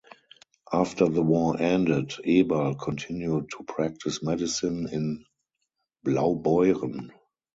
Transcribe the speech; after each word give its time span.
After 0.73 1.07
the 1.07 1.21
war 1.21 1.61
ended, 1.61 2.09
Eberl 2.25 2.73
continued 2.81 3.51
to 3.51 3.63
practise 3.65 4.23
medicine 4.23 4.89
in 4.91 5.25
Blaubeuren. 6.03 7.11